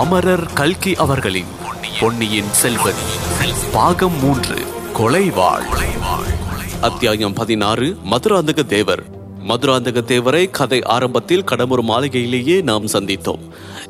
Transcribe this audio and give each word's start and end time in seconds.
அமரர் 0.00 0.52
கல்கி 0.52 0.94
அவர்களின் 0.94 1.50
பொன்னியின் 2.00 2.48
செல்வன். 2.50 3.00
பாகம் 3.72 4.18
மூன்று 4.20 4.54
கொலைவாள். 4.94 5.66
அத்தியாயம் 6.80 7.32
பதினாறு 7.32 7.96
மதுராந்தக 8.10 8.66
தேவர். 8.66 9.02
மதுராந்தக 9.48 10.00
தேவரை 10.00 10.50
கதை 10.50 10.82
ஆரம்பத்தில் 10.82 11.44
கடம்பூர் 11.44 11.82
மாளிகையிலேயே 11.82 12.62
நாம் 12.62 12.86
சந்தித்தோம். 12.86 13.38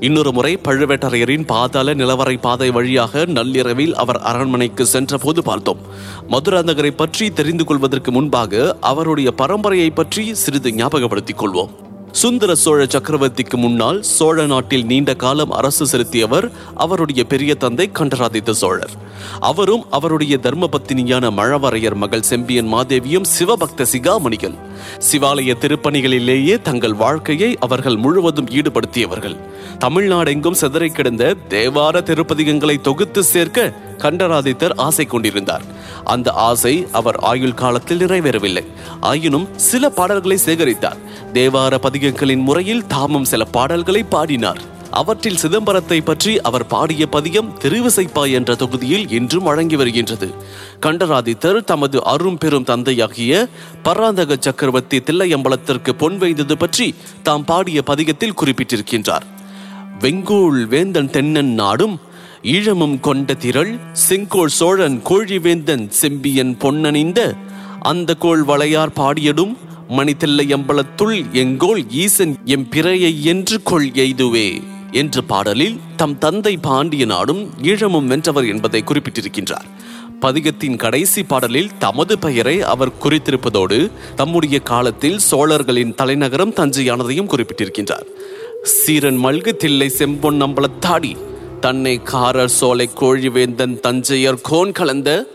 இன்னொரு 0.01 0.33
முறை 0.33 0.59
பழுவேட்டரையரின் 0.65 1.47
பாதாள 1.47 1.95
நிலவரை 1.95 2.39
பாதை 2.41 2.71
வழியாக 2.71 3.25
நள்ளிரவில் 3.25 3.95
அவர் 3.95 4.17
அரண்மனைக்கு 4.17 4.87
சென்றபோது 4.87 5.43
பார்த்தோம். 5.43 5.79
மதுராந்தகரை 6.31 6.91
பற்றி 6.91 7.31
தெரிந்து 7.31 7.65
கொள்வதற்கு 7.65 8.11
முன்பாக 8.11 8.77
அவருடைய 8.81 9.33
பரம்பரையை 9.39 9.91
பற்றி 9.95 10.35
சிறிது 10.35 10.71
ஞாபகப்படுத்திக் 10.71 11.43
கொள்வோம். 11.43 11.71
சுந்தர 12.13 12.55
சோழ 12.55 12.85
சக்கரவர்த்திக்கு 12.85 13.57
முன்னால் 13.57 14.03
சோழ 14.03 14.47
நாட்டில் 14.47 14.85
நீண்ட 14.85 15.15
காலம் 15.15 15.51
அரசு 15.51 15.85
செலுத்தியவர் 15.85 16.51
அவருடைய 16.75 17.25
பெரிய 17.25 17.55
தந்தை 17.55 17.93
கண்டராதித்த 17.93 18.53
சோழர். 18.53 18.91
அவரும் 19.41 19.85
அவருடைய 19.91 20.39
தர்மபத்தினியான 20.43 21.31
மழவரையர் 21.31 21.95
மகள் 21.95 22.23
செம்பியன் 22.23 22.75
மாதேவியும் 22.75 23.25
சிவபக்த 23.39 23.87
சிகாமணிகள். 23.93 24.55
சிவாலய 25.13 25.55
திருப்பணிகளிலேயே 25.61 26.63
தங்கள் 26.63 26.95
வாழ்க்கையை 26.95 27.57
அவர்கள் 27.61 27.97
முழுவதும் 27.97 28.49
ஈடுபடுத்தியவர்கள். 28.49 29.37
தமிழ்நாடெங்கும் 29.81 30.59
சிதறை 30.61 30.89
கிடந்த 30.89 31.35
தேவார 31.49 32.03
திருப்பதிகங்களை 32.03 32.81
தொகுத்து 32.81 33.25
சேர்க்க 33.25 33.73
கண்டராதித்தர் 34.03 34.77
ஆசை 34.77 35.05
கொண்டிருந்தார். 35.05 35.65
அந்த 36.05 36.31
ஆசை 36.49 36.75
அவர் 36.93 37.19
ஆயுள் 37.31 37.61
காலத்தில் 37.63 37.99
நிறைவேறவில்லை. 37.99 38.65
ஆயினும் 39.01 39.49
சில 39.57 39.91
பாடல்களை 39.91 40.39
சேகரித்தார். 40.47 41.01
தேவார 41.33 41.75
பதிகங்களின் 41.83 42.45
முறையில் 42.49 42.87
தாமும் 42.87 43.25
சில 43.25 43.45
பாடல்களை 43.45 44.03
பாடினார். 44.03 44.61
அவற்றில் 44.91 45.41
சிதம்பரத்தை 45.43 45.99
பற்றி 46.01 46.41
அவர் 46.41 46.67
பாடிய 46.67 47.07
பதியம் 47.13 47.51
திருவிசைப்பா 47.63 48.23
என்ற 48.31 48.55
தொகுதியில் 48.55 49.11
இன்றும் 49.11 49.43
வழங்கி 49.43 49.77
வருகின்றது. 49.77 50.29
கண்டராதித்தர் 50.81 51.59
தமது 51.65 52.05
அரும் 52.05 52.39
பெரும் 52.39 52.65
தந்தையாகிய 52.65 53.49
பராந்தக 53.83 54.37
சக்கரவர்த்தி 54.41 54.99
தில்லையம்பலத்திற்கு 54.99 55.93
பொன் 55.93 56.19
வைத்தது 56.19 56.57
பற்றி 56.57 56.95
தாம் 57.23 57.45
பாடிய 57.45 57.83
பதிகத்தில் 57.87 58.39
குறிப்பிட்டிருக்கின்றார். 58.41 59.27
வெங்கோல் 60.01 60.61
வேந்தன் 60.67 61.11
தென்னன் 61.11 61.53
நாடும் 61.55 61.97
ஈழமும் 62.43 63.01
கொண்ட 63.01 63.35
திரள் 63.35 63.79
செங்கோள் 63.93 64.49
சோழன் 64.49 65.03
கோழிவேந்தன் 65.05 65.89
செம்பியன் 65.89 66.57
பொன்னணிந்த 66.61 67.21
அந்த 67.81 68.15
கோள் 68.15 68.43
வளையார் 68.43 68.93
பாடியடும் 68.93 69.57
மணித்தில்லையம்பலத்துள் 69.89 71.25
எங்கோள் 71.33 71.83
ஈசன் 71.91 72.35
எம் 72.45 72.67
பிறையை 72.71 73.23
என்று 73.23 73.63
கொள் 73.63 73.91
எய்துவே 73.91 74.63
என்ற 74.91 75.21
பாடலில் 75.21 75.81
தம் 75.97 76.19
தந்தை 76.19 76.57
பாண்டிய 76.57 77.05
நாடும் 77.05 77.51
ஈழமும் 77.63 78.07
வென்றவர் 78.07 78.49
என்பதை 78.49 78.85
குறிப்பிட்டிருக்கின்றார். 78.87 79.69
பதிகத்தின் 80.21 80.77
கடைசி 80.77 81.23
பாடலில் 81.23 81.71
தமது 81.79 82.19
பெயரை 82.19 82.63
அவர் 82.63 82.97
குறித்திருப்பதோடு 83.03 83.91
தம்முடைய 84.15 84.59
காலத்தில் 84.61 85.19
சோழர்களின் 85.19 85.95
தலைநகரம் 85.95 86.55
தஞ்சையானதையும் 86.55 87.31
குறிப்பிட்டிருக்கின்றார். 87.33 88.07
சீரன் 88.63 89.21
மல்கு 89.25 89.57
தில்லை 89.57 89.89
செம்பொன் 89.89 90.43
அம்பலத்தாடி 90.43 91.17
தன்னை 91.61 92.03
காரர் 92.03 92.49
சோலை 92.49 92.91
கோழிவேந்தன் 92.95 93.81
தஞ்சையர் 93.81 94.41
கோன் 94.43 94.73
கலந்த 94.73 95.27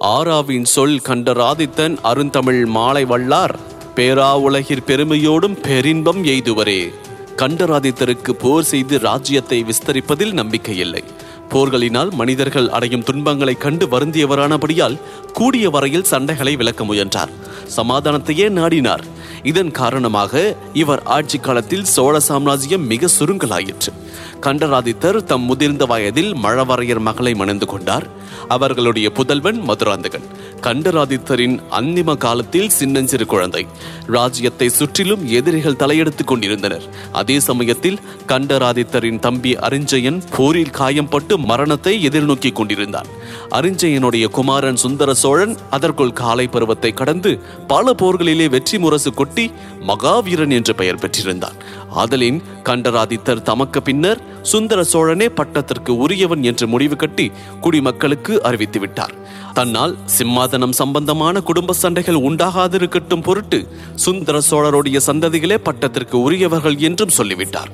ஆராவின் 0.00 0.64
சொல் 0.64 1.00
கண்டராதித்தன் 1.08 1.96
அருந்தமிழ் 2.02 2.64
மாலை 2.66 3.04
வல்லார் 3.04 3.54
பேரா 3.96 4.30
உலகிற் 4.46 4.86
பெருமையோடும் 4.86 5.60
பெரின்பம் 5.62 6.24
எய்துவரே. 6.24 6.92
கண்டராதித்தருக்கு 7.36 8.30
போர் 8.30 8.64
செய்து 8.64 8.98
ராஜ்யத்தை 8.98 9.64
விஸ்தரிப்பதில் 9.64 10.32
நம்பிக்கையில்லை 10.32 11.02
போர்களினால் 11.50 12.10
மனிதர்கள் 12.10 12.68
அடையும் 12.68 13.02
துன்பங்களை 13.02 13.54
கண்டு 13.54 13.86
வருந்தியவரானபடியால் 13.86 15.00
கூடிய 15.32 15.70
வரையில் 15.70 16.08
சண்டைகளை 16.10 16.56
விளக்க 16.56 16.84
முயன்றார். 16.84 17.28
சமாதானத்தையே 17.76 18.48
நாடினார். 18.50 19.04
இதன் 19.42 19.70
காரணமாக 19.70 20.56
இவர் 20.72 21.02
ஆட்சி 21.02 21.38
காலத்தில் 21.38 21.84
சோழ 21.84 22.20
சாம்ராஜ்யம் 22.20 22.86
மிக 22.86 23.06
சுருங்கலாயிற்று. 23.18 23.92
கண்டராதித்தர் 24.40 25.24
தம் 25.24 25.42
முதிர்ந்த 25.42 25.84
வயதில் 25.84 26.36
மழவரையர் 26.36 26.98
மகளை 26.98 27.34
மணந்து 27.34 27.66
கொண்டார். 27.66 28.06
அவர்களுடைய 28.48 29.10
புதல்வன் 29.10 29.60
மதுராந்தகன். 29.60 30.26
கண்டராதித்தரின் 30.60 31.60
அந்திம 31.70 32.16
காலத்தில் 32.16 32.68
சின்னஞ்சிறு 32.68 33.26
குழந்தை. 33.26 33.66
ராஜ்யத்தை 34.06 34.68
சுற்றிலும் 34.68 35.28
எதிரிகள் 35.28 35.76
தலையெடுத்துக் 35.76 36.26
கொண்டிருந்தனர். 36.26 36.82
அதே 37.12 37.40
சமயத்தில் 37.40 37.98
கண்டராதித்தரின் 38.26 39.18
தம்பி 39.18 39.54
அரிஞ்சயன் 39.54 40.22
போரில் 40.36 40.74
காயம்பட்டு 40.78 41.36
மரணத்தை 41.36 42.08
எதிர்நோக்கி 42.08 42.52
கொண்டிருந்தான். 42.52 43.06
அரிஞ்சயனுடைய 43.50 44.26
குமாரன் 44.28 44.76
சுந்தர 44.76 45.14
சோழன் 45.14 45.56
அதற்குள் 45.70 46.12
காலை 46.12 46.46
பருவத்தை 46.46 46.92
கடந்து 46.92 47.40
பல 47.66 47.92
போர்களிலே 47.92 48.48
வெற்றி 48.48 48.78
முரசு 48.78 49.14
கொட்டி 49.14 49.52
மகாவீரன் 49.80 50.50
என்று 50.50 50.74
பெயர் 50.74 50.98
பெற்றிருந்தான். 50.98 51.58
ஆதலின் 51.94 52.42
கண்டராதித்தர் 52.64 53.42
தமக்கு 53.42 53.82
பின்னர் 53.82 54.27
சுந்தர 54.42 54.84
சோழனே 54.84 55.26
பட்டத்திற்கு 55.26 55.88
உரியவன் 55.88 56.42
என்று 56.42 56.66
முடிவு 56.66 56.96
கட்டி 56.96 57.30
குடிமக்களுக்கு 57.60 58.42
அறிவித்து 58.42 58.80
விட்டார். 58.80 59.14
தன்னால் 59.54 59.96
சிம்மாதனம் 60.18 60.72
சம்பந்தமான 60.72 61.40
குடும்ப 61.40 61.72
சண்டைகள் 61.72 62.14
உண்டாகாதிருக்கட்டும் 62.14 63.22
பொருட்டு 63.22 63.68
சுந்தர 63.94 64.40
சோழருடைய 64.50 65.00
சந்ததிகளே 65.06 65.58
பட்டத்திற்கு 65.64 66.14
உரியவர்கள் 66.14 66.76
என்றும் 66.76 67.08
சொல்லிவிட்டார். 67.08 67.72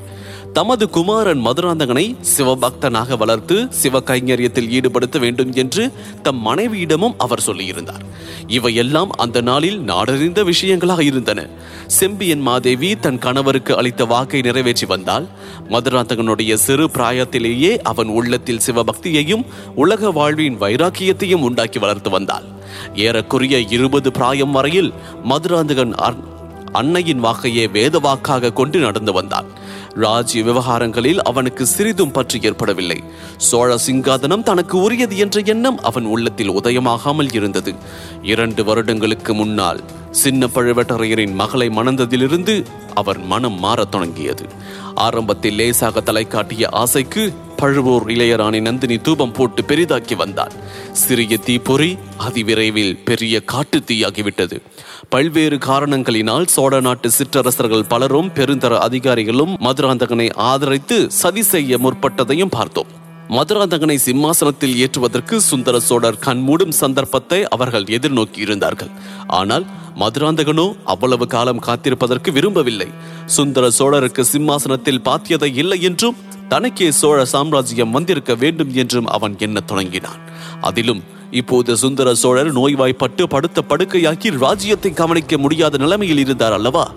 தமது 0.57 0.91
குமாரன் 0.91 1.41
மதுராந்தகனை 1.47 2.17
சிவபக்தனாக 2.37 3.17
வளர்த்து 3.17 3.67
சிவ 3.71 4.01
கைங்கரியத்தில் 4.01 4.69
ஈடுபடுத்த 4.69 5.19
வேண்டும் 5.19 5.53
என்று 5.53 5.93
தம் 6.23 6.47
மனைவியிடமும் 6.47 7.15
அவர் 7.19 7.43
சொல்லியிருந்தார். 7.47 8.05
இவையெல்லாம் 8.47 9.11
அந்த 9.11 9.41
நாளில் 9.41 9.81
நாடறிந்த 9.81 10.53
விஷயங்களாக 10.53 11.01
இருந்தன. 11.01 11.47
செம்பியன் 11.87 12.41
மாதேவி 12.41 12.97
தன் 12.97 13.19
கணவருக்கு 13.19 13.77
அளித்த 13.77 14.05
வாக்கை 14.05 14.41
நிறைவேற்றி 14.41 14.87
வந்தால் 14.87 15.29
மதுராந்தகனுடைய 15.69 16.55
சிறு 16.55 16.87
பிராயத்திலேயே 16.87 17.79
அவன் 17.83 18.09
உள்ளத்தில் 18.09 18.65
சிவபக்தியையும் 18.67 19.45
உலக 19.75 20.11
வாழ்வின் 20.11 20.61
வைராக்கியத்தையும் 20.61 21.43
உண்டாக்கி 21.43 21.79
வளர்த்து 21.79 22.11
வந்தாள். 22.11 22.45
ஏறக்குறைய 22.95 23.61
இருபது 23.61 24.13
பிராயம் 24.13 24.51
வரையில் 24.51 24.93
மதுராந்தகன் 25.25 25.95
அன்னையின் 26.73 27.25
வாக்கையே 27.25 27.71
வேத 27.71 27.99
வாக்காக 27.99 28.53
கொண்டு 28.53 28.79
நடந்து 28.79 29.13
வந்தான். 29.13 29.63
ராஜ்ய 29.95 30.43
விவகாரங்களில் 30.43 31.23
அவனுக்கு 31.23 31.67
சிறிதும் 31.67 32.11
பற்று 32.11 32.41
ஏற்படவில்லை. 32.43 33.05
சோழ 33.37 33.79
சிங்காதனம் 33.87 34.43
தனக்கு 34.43 34.79
உரியது 34.79 35.17
என்ற 35.17 35.41
எண்ணம் 35.45 35.83
அவன் 35.83 36.05
உள்ளத்தில் 36.05 36.51
உதயமாகாமல் 36.51 37.35
இருந்தது. 37.35 37.75
இரண்டு 38.23 38.65
வருடங்களுக்கு 38.65 39.35
முன்னால் 39.35 39.81
சின்ன 40.15 40.47
பழுவேட்டரையரின் 40.47 41.33
மகளை 41.33 41.69
மணந்ததிலிருந்து 41.69 42.65
அவர் 42.95 43.19
மனம் 43.19 43.59
மாறத் 43.59 43.91
தொடங்கியது. 43.91 44.47
ஆரம்பத்தில் 44.95 45.55
லேசாக 45.55 46.01
தலை 46.01 46.27
காட்டிய 46.27 46.69
ஆசைக்கு 46.69 47.33
பழுவூர் 47.57 48.07
இளையராணி 48.07 48.61
நந்தினி 48.61 48.99
தூபம் 48.99 49.33
போட்டு 49.33 49.63
பெரிதாக்கி 49.63 50.17
வந்தாள் 50.17 50.53
சிறிய 50.93 51.37
தீப்பொறி 51.37 51.99
அதிவிரைவில் 52.19 52.99
பெரிய 53.05 53.41
காட்டு 53.45 53.79
தீயாகிவிட்டது. 53.79 54.61
பல்வேறு 55.09 55.57
காரணங்களினால் 55.57 56.47
சோழ 56.47 56.81
நாட்டு 56.81 57.11
சிற்றரசர்கள் 57.11 57.85
பலரும் 57.85 58.31
பெருந்தர 58.35 58.79
அதிகாரிகளும் 58.79 59.57
மதுராந்தகனை 59.61 60.35
ஆதரித்து 60.35 61.11
சதி 61.11 61.43
செய்ய 61.43 61.79
முற்பட்டதையும் 61.79 62.51
பார்த்தோம். 62.51 63.03
மதுராந்தகனை 63.29 63.95
சிம்மாசனத்தில் 63.95 64.77
ஏற்றுவதற்கு 64.77 65.41
சுந்தர 65.41 65.81
சோழர் 65.81 66.19
கண்மூடும் 66.19 66.71
சந்தர்ப்பத்தை 66.71 67.43
அவர்கள் 67.45 67.85
எதிர்நோக்கி 67.85 68.39
இருந்தார்கள். 68.39 68.91
ஆனால் 69.27 69.65
மதுராந்தகனோ 69.99 70.77
அவ்வளவு 70.85 71.27
காலம் 71.27 71.63
காத்திருப்பதற்கு 71.67 72.33
விரும்பவில்லை. 72.33 72.89
சுந்தர 73.27 73.71
சோழருக்கு 73.71 74.21
சிம்மாசனத்தில் 74.21 75.03
பாத்தியதை 75.05 75.51
இல்லை 75.55 75.83
என்றும் 75.83 76.17
தனக்கே 76.49 76.91
சோழ 76.91 77.25
சாம்ராஜ்யம் 77.25 77.91
வந்திருக்க 77.91 78.35
வேண்டும் 78.35 78.75
என்றும் 78.75 79.07
அவன் 79.07 79.37
எண்ணத் 79.39 79.67
தொடங்கினான். 79.67 80.21
அதிலும் 80.61 81.03
இப்போது 81.31 81.77
சுந்தர 81.77 82.15
சோழர் 82.15 82.53
நோய்வாய்ப்பட்டு 82.53 83.29
படுத்த 83.29 83.63
படுக்கையாக்கி 83.69 84.31
ராஜ்யத்தை 84.39 84.93
கவனிக்க 84.93 85.39
முடியாத 85.39 85.79
நிலைமையில் 85.79 86.19
இருந்தார் 86.19 86.53
அல்லவா? 86.53 86.93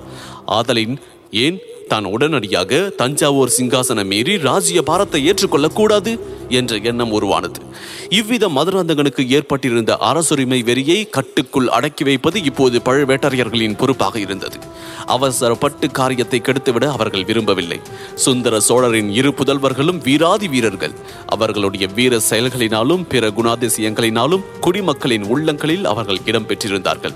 ஆதலின் 0.46 0.98
ஏன் 1.32 1.58
தான் 1.88 2.06
உடனடியாக 2.06 2.80
தஞ்சாவூர் 2.98 3.54
சிங்காசனம் 3.58 4.06
மீறி 4.06 4.38
ராஜ்ய 4.38 4.82
பாரத்தை 4.82 5.30
ஏற்றுக்கொள்ளக் 5.30 5.74
கூடாது 5.74 6.20
என்ற 6.50 6.76
எண்ணம் 6.84 7.12
உருவானது. 7.12 7.62
இவ்வித 8.10 8.48
மதுராந்தகனுக்கு 8.48 9.28
ஏற்பட்டிருந்த 9.30 9.98
அரசுரிமை 9.98 10.64
வெறியை 10.64 11.10
கட்டுக்குள் 11.10 11.68
அடக்கி 11.68 12.04
வைப்பது 12.04 12.44
இப்போது 12.44 12.82
பழுவேட்டரையர்களின் 12.86 13.78
பொறுப்பாக 13.78 14.20
இருந்தது. 14.20 14.58
அவசரப்பட்டு 15.06 15.92
காரியத்தை 15.92 16.42
கெடுத்துவிட 16.44 16.92
அவர்கள் 16.92 17.26
விரும்பவில்லை. 17.26 17.80
சுந்தர 18.16 18.60
சோழரின் 18.60 19.10
இரு 19.10 19.30
புதல்வர்களும் 19.30 20.02
வீராதி 20.04 20.48
வீரர்கள். 20.48 20.94
அவர்களுடைய 21.28 21.88
வீர 21.96 22.20
செயல்களினாலும் 22.30 23.06
பிற 23.10 23.28
குணாதிசயங்களினாலும் 23.28 24.44
குடிமக்களின் 24.62 25.24
உள்ளங்களில் 25.24 25.86
அவர்கள் 25.86 26.20
இடம்பெற்றிருந்தார்கள். 26.26 27.14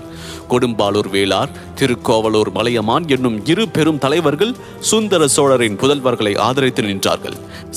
கொடும்பாலூர் 0.50 0.70
கொடும்பாளூர் 0.72 1.10
வேளார் 1.12 1.48
திருக்கோவலூர் 1.74 2.52
மலையமான் 2.52 3.08
என்னும் 3.08 3.46
இரு 3.46 3.68
பெரும் 3.68 3.98
தலைவர்கள் 3.98 4.54
சுந்தர 4.80 5.28
சோழரின் 5.28 5.76
புதல்வர்களை 5.76 6.38
ஆதரித்து 6.38 6.82
நின்றார்கள். 6.82 7.36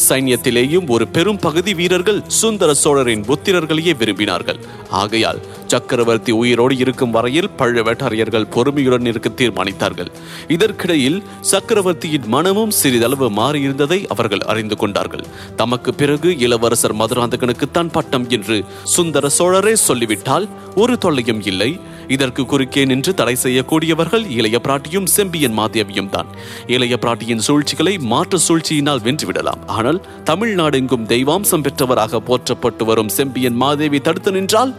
சைன்யத்திலேயும் 0.09 0.89
ஒரு 0.89 1.07
பெரும் 1.07 1.39
பகுதி 1.39 1.73
வீரர்கள் 1.73 2.23
சுந்தர 2.27 2.73
சோழரின் 2.73 3.21
புத்திரர்களையே 3.21 3.93
விரும்பினார்கள். 3.93 4.59
ஆகையால் 4.89 5.41
சக்கரவர்த்தி 5.73 6.31
உயிரோடு 6.41 6.75
இருக்கும் 6.83 7.13
வரையில் 7.15 7.49
பழுவேட்டரையர்கள் 7.59 8.49
பொறுமையுடன் 8.55 9.07
இருக்க 9.11 9.29
தீர்மானித்தார்கள். 9.41 10.11
இதற்கிடையில் 10.55 11.19
சக்கரவர்த்தியின் 11.51 12.27
மனமும் 12.35 12.75
சிறிதளவு 12.79 13.29
மாறியிருந்ததை 13.39 13.99
அவர்கள் 14.15 14.45
அறிந்து 14.53 14.77
கொண்டார்கள். 14.83 15.25
தமக்கு 15.61 15.93
பிறகு 15.93 16.31
இளவரசர் 16.45 16.97
மதுராந்தகனுக்குத்தான் 17.01 17.93
பட்டம் 17.97 18.27
என்று 18.29 18.57
சுந்தர 18.95 19.29
சோழரே 19.39 19.75
சொல்லிவிட்டால் 19.87 20.47
ஒரு 20.83 20.95
தொல்லையும் 20.97 21.43
இல்லை. 21.51 21.71
இதற்கு 22.15 22.41
குறுக்கே 22.45 22.81
நின்று 22.85 23.11
தடை 23.19 23.35
செய்யக்கூடியவர்கள் 23.43 24.25
இளைய 24.37 24.57
பிராட்டியும் 24.65 25.07
செம்பியன் 25.15 25.55
மாதேவியும் 25.59 26.09
தான். 26.09 26.27
இளைய 26.75 26.95
பிராட்டியின் 27.03 27.43
சூழ்ச்சிகளை 27.47 27.93
மாற்று 28.11 28.39
சூழ்ச்சியினால் 28.47 29.03
வென்றுவிடலாம். 29.07 29.63
ஆனால் 29.77 30.01
தமிழ்நாடெங்கும் 30.29 31.07
தெய்வாம்சம் 31.13 31.65
பெற்றவராக 31.67 32.21
போற்றப்பட்டு 32.29 32.85
வரும் 32.85 33.13
செம்பியன் 33.17 33.57
மாதேவி 33.63 34.01
தடுத்து 34.07 34.33
நின்றால் 34.37 34.73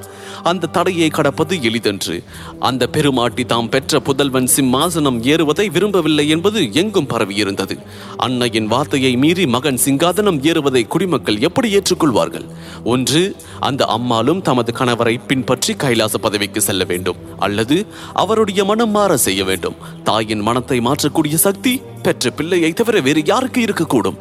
அந்த 0.51 0.71
தடையை 0.77 1.09
கடப்பது 1.09 1.55
எளிதன்று. 1.63 2.17
அந்த 2.61 2.83
பெருமாட்டி 2.87 3.45
தாம் 3.45 3.69
பெற்ற 3.69 4.01
புதல்வன் 4.01 4.49
சிம்மாசனம் 4.57 5.19
ஏறுவதை 5.33 5.67
விரும்பவில்லை 5.71 6.27
என்பது 6.29 6.61
எங்கும் 6.73 7.11
பரவியிருந்தது. 7.13 7.77
அன்னையின் 8.17 8.67
வார்த்தையை 8.67 9.13
மீறி 9.17 9.47
மகன் 9.47 9.81
சிங்காதனம் 9.85 10.41
ஏறுவதை 10.51 10.83
குடிமக்கள் 10.87 11.43
எப்படி 11.49 11.69
ஏற்றுக்கொள்வார்கள்? 11.79 12.47
ஒன்று 12.85 13.23
அந்த 13.61 13.85
அம்மாளும் 13.97 14.43
தமது 14.43 14.73
கணவரை 14.79 15.15
பின்பற்றி 15.27 15.75
கைலாச 15.75 16.19
பதவிக்கு 16.19 16.61
செல்ல 16.61 16.85
வேண்டும். 16.85 17.21
அல்லது 17.39 17.79
அவருடைய 18.25 18.65
மனம் 18.65 18.91
மாற 18.91 19.17
செய்ய 19.27 19.45
வேண்டும். 19.45 19.79
தாயின் 20.05 20.45
மனத்தை 20.49 20.79
மாற்றக்கூடிய 20.81 21.39
சக்தி 21.47 21.75
பெற்ற 22.03 22.31
பிள்ளையை 22.31 22.73
தவிர 22.73 22.97
வேறு 23.01 23.23
யாருக்கு 23.25 23.61
இருக்கக்கூடும்? 23.65 24.21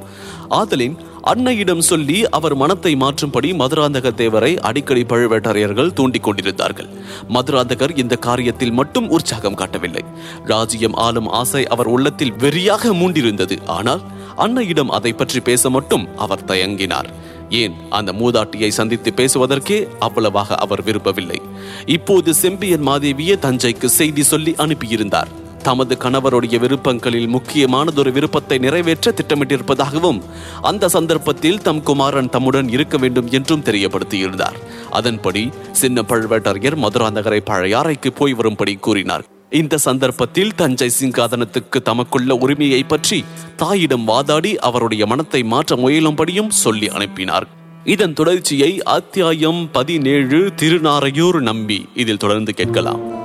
ஆதலின் 0.60 0.96
அன்னையிடம் 1.26 1.80
சொல்லி 1.80 2.30
அவர் 2.30 2.56
மனத்தை 2.56 2.96
மாற்றும்படி 2.96 3.50
மதுராந்தக 3.54 4.10
தேவரை 4.12 4.58
அடிக்கடி 4.58 5.02
பழுவேட்டரையர்கள் 5.02 5.94
தூண்டிக் 5.94 6.24
கொண்டிருந்தார்கள். 6.24 6.90
மதுராந்தகர் 7.30 7.98
இந்த 7.98 8.18
காரியத்தில் 8.26 8.72
மட்டும் 8.72 9.10
உற்சாகம் 9.10 9.54
காட்டவில்லை. 9.54 10.04
ராஜ்யம் 10.46 10.94
ஆளும் 10.94 11.28
ஆசை 11.28 11.68
அவர் 11.68 11.88
உள்ளத்தில் 11.88 12.34
வெறியாக 12.34 12.94
மூண்டிருந்தது. 12.94 13.66
ஆனால் 13.66 14.02
அன்னையிடம் 14.38 14.88
அதை 14.88 15.14
பற்றி 15.14 15.40
பேச 15.40 15.70
மட்டும் 15.70 16.18
அவர் 16.18 16.46
தயங்கினார். 16.46 17.10
ஏன்? 17.50 17.74
அந்த 17.90 18.12
மூதாட்டியை 18.12 18.68
சந்தித்து 18.68 19.14
பேசுவதற்கே 19.16 19.88
அவ்வளவாக 20.00 20.56
அவர் 20.56 20.84
விரும்பவில்லை. 20.84 21.42
இப்போது 21.86 22.34
செம்பியன் 22.34 22.88
மாதேவியே 22.88 23.36
தஞ்சைக்கு 23.36 23.86
செய்தி 23.86 24.24
சொல்லி 24.24 24.52
அனுப்பியிருந்தார். 24.52 25.28
தமது 25.66 25.98
கணவருடைய 26.04 26.60
விருப்பங்களில் 26.60 27.28
முக்கியமானதொரு 27.28 28.12
விருப்பத்தை 28.12 28.58
நிறைவேற்ற 28.58 29.14
திட்டமிட்டிருப்பதாகவும் 29.20 30.20
அந்த 30.62 30.88
சந்தர்ப்பத்தில் 30.88 31.62
தம் 31.62 31.84
குமாரன் 31.84 32.30
தம்முடன் 32.30 32.70
இருக்க 32.70 32.98
வேண்டும் 32.98 33.30
என்றும் 33.30 33.64
தெரியப்படுத்தியிருந்தார். 33.64 34.58
அதன்படி 34.92 35.44
சின்ன 35.72 36.02
பழுவேட்டரையர் 36.02 36.78
மதுராந்தகரை 36.86 37.42
பழையாறைக்கு 37.46 38.12
போய் 38.16 38.34
வரும்படி 38.34 38.76
கூறினார். 38.76 39.26
இந்த 39.50 39.78
சந்தர்ப்பத்தில் 39.78 40.56
தஞ்சை 40.56 40.90
சிங்காதனத்துக்கு 41.00 41.80
தமக்குள்ள 41.90 42.32
உரிமையை 42.44 42.84
பற்றி 42.84 43.20
தாயிடம் 43.56 44.06
வாதாடி 44.06 44.54
அவருடைய 44.70 45.06
மனத்தை 45.06 45.44
மாற்ற 45.44 45.76
முயலும்படியும் 45.76 46.54
சொல்லி 46.64 46.90
அனுப்பினார். 46.90 47.48
இதன் 47.84 48.14
தொடர்ச்சியை 48.14 48.72
அத்தியாயம் 48.84 49.62
பதினேழு 49.72 50.40
திருநாரையூர் 50.62 51.40
நம்பி 51.42 51.80
இதில் 51.96 52.18
தொடர்ந்து 52.18 52.54
கேட்கலாம். 52.54 53.25